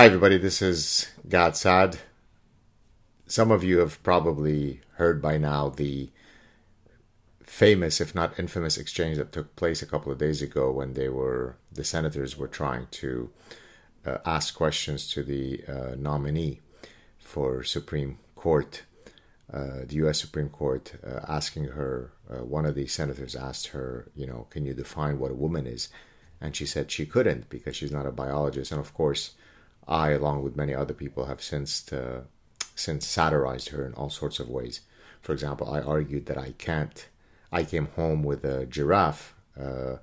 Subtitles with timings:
[0.00, 0.38] Hi, everybody.
[0.38, 1.98] This is Gad Saad.
[3.26, 6.08] Some of you have probably heard by now the
[7.42, 11.10] famous, if not infamous, exchange that took place a couple of days ago when they
[11.10, 13.28] were the senators were trying to
[14.06, 16.60] uh, ask questions to the uh, nominee
[17.18, 18.84] for Supreme Court,
[19.52, 20.18] uh, the U.S.
[20.18, 22.12] Supreme Court, uh, asking her.
[22.26, 25.66] Uh, one of the senators asked her, you know, can you define what a woman
[25.66, 25.90] is?
[26.40, 28.72] And she said she couldn't because she's not a biologist.
[28.72, 29.32] And of course,
[29.90, 32.22] I, along with many other people, have since uh,
[32.76, 34.80] since satirized her in all sorts of ways.
[35.20, 37.08] For example, I argued that I can't.
[37.52, 39.96] I came home with a giraffe, uh,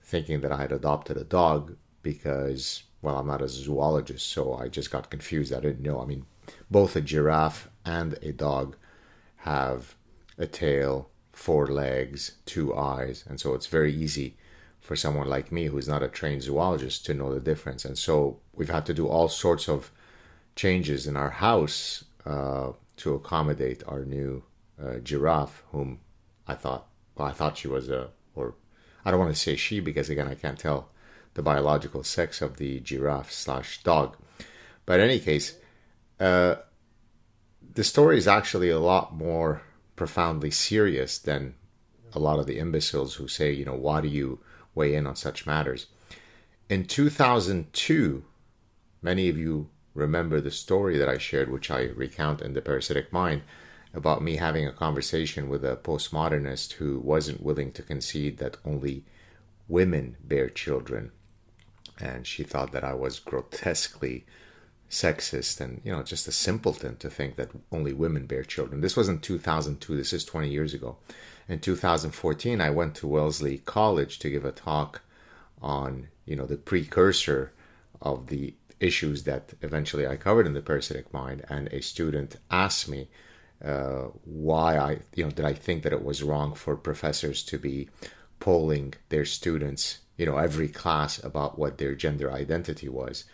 [0.00, 4.68] thinking that I had adopted a dog because, well, I'm not a zoologist, so I
[4.68, 5.52] just got confused.
[5.52, 6.00] I didn't know.
[6.00, 6.24] I mean,
[6.70, 8.76] both a giraffe and a dog
[9.38, 9.96] have
[10.38, 14.36] a tail, four legs, two eyes, and so it's very easy
[14.86, 17.84] for someone like me who's not a trained zoologist to know the difference.
[17.84, 19.90] And so we've had to do all sorts of
[20.54, 24.44] changes in our house uh, to accommodate our new
[24.80, 25.98] uh, giraffe, whom
[26.46, 28.54] I thought, well, I thought she was a, or
[29.04, 30.90] I don't want to say she because again, I can't tell
[31.34, 34.16] the biological sex of the giraffe slash dog.
[34.86, 35.56] But in any case,
[36.20, 36.56] uh,
[37.74, 39.62] the story is actually a lot more
[39.96, 41.56] profoundly serious than
[42.12, 44.38] a lot of the imbeciles who say, you know, why do you
[44.76, 45.86] weigh in on such matters.
[46.68, 48.24] In 2002,
[49.02, 53.12] many of you remember the story that I shared, which I recount in The Parasitic
[53.12, 53.42] Mind,
[53.94, 59.04] about me having a conversation with a postmodernist who wasn't willing to concede that only
[59.68, 61.12] women bear children.
[61.98, 64.26] And she thought that I was grotesquely
[64.90, 68.80] sexist and, you know, just a simpleton to think that only women bear children.
[68.80, 70.96] This wasn't 2002, this is 20 years ago
[71.48, 75.02] in 2014, I went to Wellesley College to give a talk
[75.62, 77.52] on, you know, the precursor
[78.02, 81.44] of the issues that eventually I covered in the parasitic mind.
[81.48, 83.08] And a student asked me
[83.64, 87.58] uh, why I, you know, did I think that it was wrong for professors to
[87.58, 87.88] be
[88.40, 93.24] polling their students, you know, every class about what their gender identity was.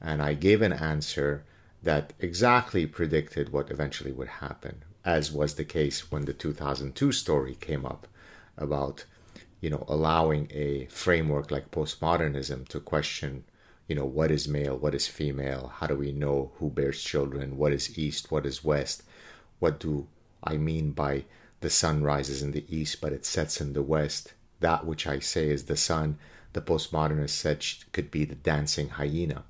[0.00, 1.44] And I gave an answer
[1.82, 7.54] that exactly predicted what eventually would happen as was the case when the 2002 story
[7.54, 8.06] came up
[8.56, 9.04] about
[9.60, 13.44] you know allowing a framework like postmodernism to question
[13.88, 17.56] you know what is male what is female how do we know who bears children
[17.56, 19.02] what is east what is west
[19.58, 20.06] what do
[20.44, 21.24] i mean by
[21.60, 24.32] the sun rises in the east but it sets in the west.
[24.60, 26.18] That which i say is the sun
[26.52, 29.44] the postmodernist said could be the dancing hyena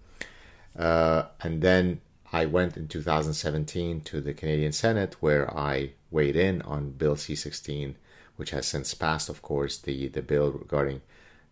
[0.79, 2.01] uh, and then
[2.33, 7.35] I went in 2017 to the Canadian Senate where I weighed in on Bill C
[7.35, 7.97] 16,
[8.37, 11.03] which has since passed, of course, the, the bill regarding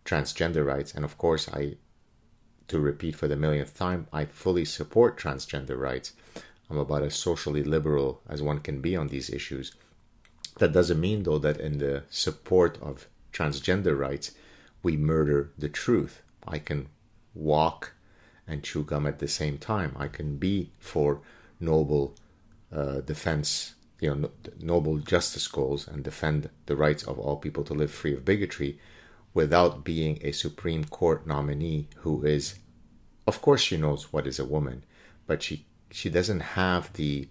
[0.05, 0.93] transgender rights.
[0.93, 1.75] And of course, I,
[2.69, 6.13] to repeat for the millionth time, I fully support transgender rights.
[6.69, 9.73] I'm about as socially liberal as one can be on these issues.
[10.59, 14.31] That doesn't mean, though, that in the support of transgender rights,
[14.81, 16.21] we murder the truth.
[16.47, 16.87] I can
[17.33, 17.93] walk
[18.49, 19.95] and chew gum at the same time.
[19.97, 21.21] I can be for
[21.59, 22.15] noble
[22.73, 27.73] uh, defense, you know, noble justice goals and defend the rights of all people to
[27.73, 28.79] live free of bigotry
[29.33, 32.55] without being a Supreme Court nominee who is,
[33.27, 34.83] of course, she knows what is a woman,
[35.27, 37.27] but she, she doesn't have the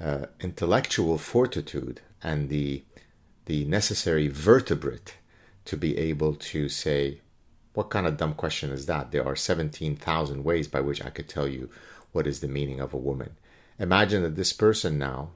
[0.00, 2.84] uh, intellectual fortitude and the,
[3.46, 5.16] the necessary vertebrate
[5.64, 7.20] to be able to say,
[7.76, 9.10] what kind of dumb question is that?
[9.10, 11.68] There are 17,000 ways by which I could tell you
[12.10, 13.36] what is the meaning of a woman.
[13.78, 15.32] Imagine that this person now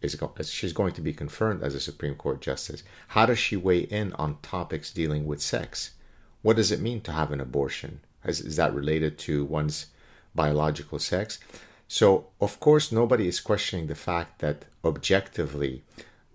[0.00, 2.84] is go- she's going to be confirmed as a Supreme Court justice.
[3.08, 5.94] How does she weigh in on topics dealing with sex?
[6.42, 7.98] What does it mean to have an abortion?
[8.24, 9.86] Is, is that related to one's
[10.32, 11.40] biological sex?
[11.88, 15.82] So, of course, nobody is questioning the fact that objectively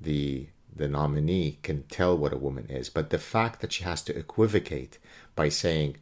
[0.02, 4.02] the the nominee can tell what a woman is, but the fact that she has
[4.04, 4.98] to equivocate
[5.36, 5.98] by saying,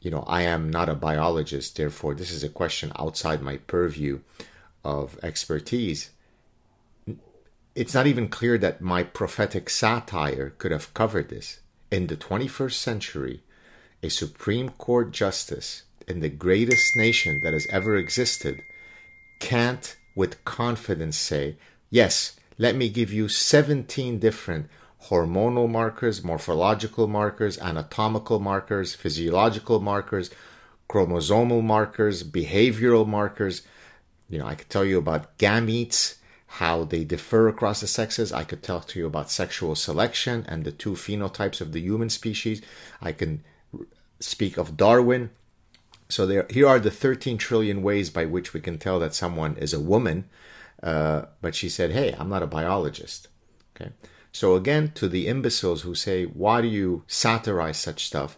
[0.00, 4.20] you know, I am not a biologist, therefore this is a question outside my purview
[4.84, 6.10] of expertise.
[7.74, 11.60] It's not even clear that my prophetic satire could have covered this.
[11.90, 13.42] In the 21st century,
[14.02, 18.62] a Supreme Court justice in the greatest nation that has ever existed
[19.40, 21.56] can't with confidence say,
[21.90, 24.68] yes, let me give you 17 different
[25.08, 30.30] hormonal markers, morphological markers, anatomical markers, physiological markers,
[30.88, 33.62] chromosomal markers, behavioral markers.
[34.28, 36.18] You know, I could tell you about gametes,
[36.62, 38.32] how they differ across the sexes.
[38.32, 42.10] I could talk to you about sexual selection and the two phenotypes of the human
[42.10, 42.62] species.
[43.00, 43.42] I can
[44.20, 45.30] speak of Darwin.
[46.12, 49.56] So there, here are the 13 trillion ways by which we can tell that someone
[49.56, 50.26] is a woman.
[50.82, 53.28] Uh, but she said, "Hey, I'm not a biologist."
[53.74, 53.92] Okay.
[54.30, 58.36] So again, to the imbeciles who say, "Why do you satirize such stuff?"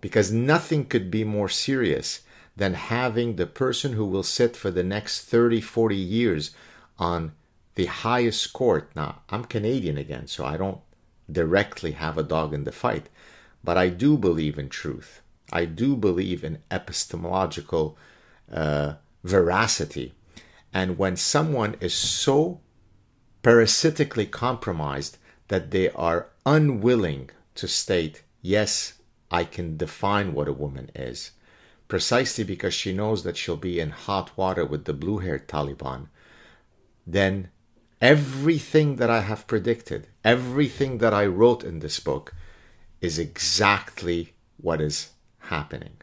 [0.00, 2.20] Because nothing could be more serious
[2.56, 6.52] than having the person who will sit for the next 30, 40 years
[6.96, 7.32] on
[7.74, 8.90] the highest court.
[8.94, 10.80] Now, I'm Canadian again, so I don't
[11.30, 13.08] directly have a dog in the fight,
[13.64, 15.22] but I do believe in truth.
[15.52, 17.96] I do believe in epistemological
[18.50, 18.94] uh,
[19.24, 20.14] veracity.
[20.72, 22.60] And when someone is so
[23.42, 28.94] parasitically compromised that they are unwilling to state, yes,
[29.30, 31.32] I can define what a woman is,
[31.88, 36.08] precisely because she knows that she'll be in hot water with the blue haired Taliban,
[37.06, 37.50] then
[38.00, 42.34] everything that I have predicted, everything that I wrote in this book,
[43.00, 45.10] is exactly what is
[45.46, 45.96] happening.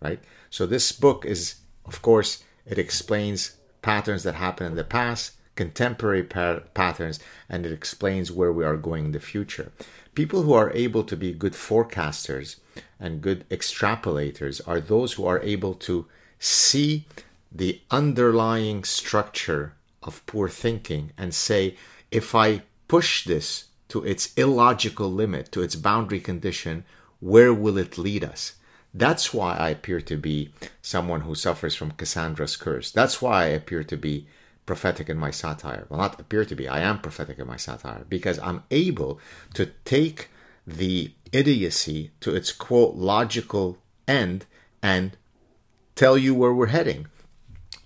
[0.00, 0.20] Right?
[0.50, 6.22] So, this book is, of course, it explains patterns that happen in the past, contemporary
[6.22, 7.18] pa- patterns,
[7.48, 9.72] and it explains where we are going in the future.
[10.14, 12.56] People who are able to be good forecasters
[13.00, 16.06] and good extrapolators are those who are able to
[16.38, 17.06] see
[17.50, 21.76] the underlying structure of poor thinking and say,
[22.10, 26.84] if I push this to its illogical limit, to its boundary condition,
[27.20, 28.54] where will it lead us?
[28.94, 30.52] That's why I appear to be
[30.82, 32.90] someone who suffers from Cassandra's curse.
[32.90, 34.26] That's why I appear to be
[34.66, 35.86] prophetic in my satire.
[35.88, 39.20] Well, not appear to be, I am prophetic in my satire because I'm able
[39.54, 40.28] to take
[40.66, 44.46] the idiocy to its quote logical end
[44.82, 45.16] and
[45.94, 47.06] tell you where we're heading.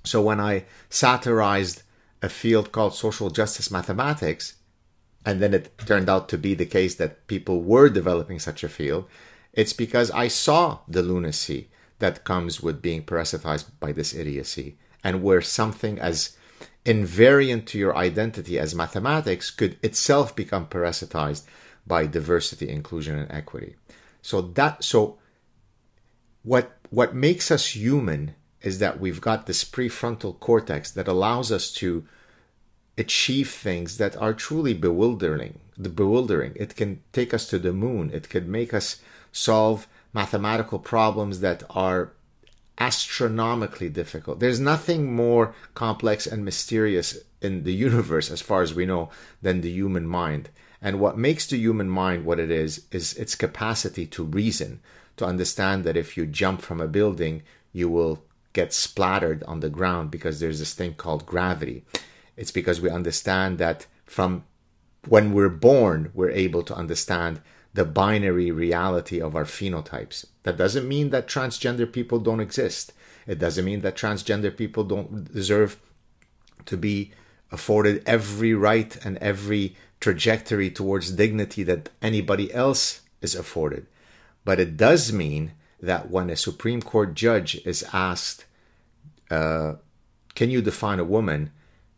[0.04, 1.82] So when I satirized
[2.20, 4.56] a field called social justice mathematics,
[5.24, 8.68] and then it turned out to be the case that people were developing such a
[8.68, 9.06] field,
[9.52, 11.68] it's because I saw the lunacy
[11.98, 16.36] that comes with being parasitized by this idiocy, and where something as
[16.84, 21.44] invariant to your identity as mathematics could itself become parasitized
[21.86, 23.76] by diversity, inclusion, and equity.
[24.20, 25.18] So that so
[26.42, 31.72] what what makes us human is that we've got this prefrontal cortex that allows us
[31.72, 32.04] to
[32.98, 35.58] achieve things that are truly bewildering.
[35.76, 36.52] The bewildering.
[36.56, 38.10] It can take us to the moon.
[38.12, 39.00] It could make us
[39.32, 42.12] solve mathematical problems that are
[42.78, 44.40] astronomically difficult.
[44.40, 49.60] There's nothing more complex and mysterious in the universe, as far as we know, than
[49.60, 50.50] the human mind.
[50.80, 54.80] And what makes the human mind what it is, is its capacity to reason,
[55.16, 57.42] to understand that if you jump from a building,
[57.72, 61.84] you will get splattered on the ground because there's this thing called gravity.
[62.36, 64.44] It's because we understand that from
[65.08, 67.40] when we're born, we're able to understand
[67.74, 70.26] the binary reality of our phenotypes.
[70.42, 72.92] That doesn't mean that transgender people don't exist.
[73.26, 75.78] It doesn't mean that transgender people don't deserve
[76.66, 77.12] to be
[77.50, 83.86] afforded every right and every trajectory towards dignity that anybody else is afforded.
[84.44, 88.44] But it does mean that when a Supreme Court judge is asked,
[89.30, 89.74] uh,
[90.34, 91.52] Can you define a woman?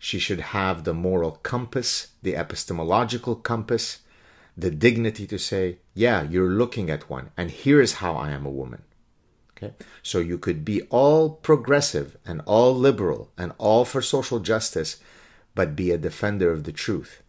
[0.04, 4.00] she should have the moral compass, the epistemological compass,
[4.56, 8.50] the dignity to say, yeah, you're looking at one, and here's how I am a
[8.50, 8.82] woman.
[9.56, 9.74] Okay?
[10.02, 14.98] So you could be all progressive and all liberal and all for social justice,
[15.54, 17.22] but be a defender of the truth.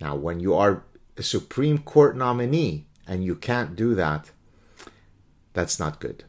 [0.00, 0.84] Now, when you are
[1.16, 4.30] a Supreme Court nominee and you can't do that,
[5.52, 6.24] that's not good.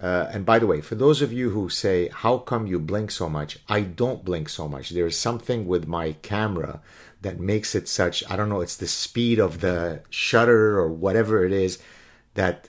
[0.00, 3.10] Uh, and by the way, for those of you who say, How come you blink
[3.10, 3.58] so much?
[3.68, 4.90] I don't blink so much.
[4.90, 6.80] There's something with my camera
[7.22, 11.44] that makes it such, I don't know, it's the speed of the shutter or whatever
[11.44, 11.78] it is
[12.34, 12.68] that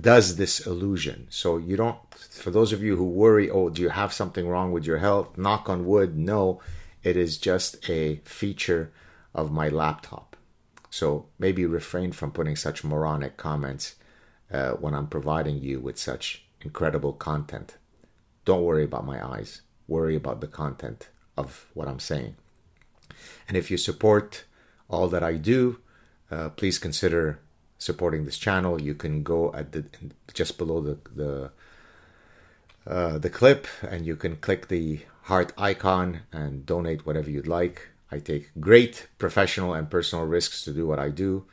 [0.00, 1.26] does this illusion.
[1.30, 4.72] So you don't, for those of you who worry, oh, do you have something wrong
[4.72, 5.38] with your health?
[5.38, 6.60] Knock on wood, no.
[7.02, 8.92] It is just a feature
[9.34, 10.36] of my laptop.
[10.90, 13.96] So maybe refrain from putting such moronic comments
[14.52, 17.76] uh, when I'm providing you with such incredible content.
[18.44, 22.36] Don't worry about my eyes, worry about the content of what I'm saying.
[23.48, 24.44] And if you support
[24.88, 25.80] all that I do,
[26.30, 27.40] uh, please consider
[27.78, 28.80] supporting this channel.
[28.80, 29.84] You can go at the
[30.32, 31.50] just below the the
[32.86, 37.88] uh, the clip, and you can click the heart icon and donate whatever you'd like.
[38.12, 41.46] I take great professional and personal risks to do what I do.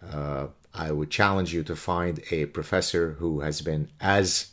[0.00, 4.50] Uh, I would challenge you to find a professor who has been as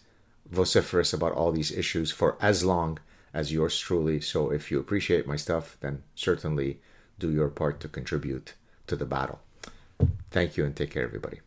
[0.50, 3.00] vociferous about all these issues for as long
[3.34, 4.22] as yours truly.
[4.22, 6.80] So if you appreciate my stuff, then certainly
[7.20, 8.54] do your part to contribute
[8.88, 9.42] to the battle.
[10.32, 11.42] Thank you and take care, everybody.